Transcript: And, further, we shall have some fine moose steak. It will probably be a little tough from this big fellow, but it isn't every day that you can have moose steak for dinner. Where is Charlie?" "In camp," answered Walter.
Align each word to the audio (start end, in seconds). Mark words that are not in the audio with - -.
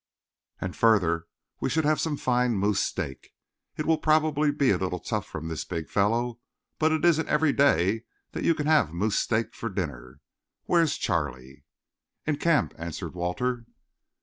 And, 0.59 0.75
further, 0.75 1.27
we 1.59 1.69
shall 1.69 1.83
have 1.83 2.01
some 2.01 2.17
fine 2.17 2.55
moose 2.55 2.81
steak. 2.83 3.35
It 3.77 3.85
will 3.85 3.99
probably 3.99 4.51
be 4.51 4.71
a 4.71 4.77
little 4.79 4.97
tough 4.99 5.27
from 5.27 5.47
this 5.47 5.63
big 5.63 5.91
fellow, 5.91 6.39
but 6.79 6.91
it 6.91 7.05
isn't 7.05 7.29
every 7.29 7.53
day 7.53 8.05
that 8.31 8.43
you 8.43 8.55
can 8.55 8.65
have 8.65 8.95
moose 8.95 9.19
steak 9.19 9.53
for 9.53 9.69
dinner. 9.69 10.19
Where 10.65 10.81
is 10.81 10.97
Charlie?" 10.97 11.65
"In 12.25 12.37
camp," 12.37 12.73
answered 12.79 13.13
Walter. 13.13 13.65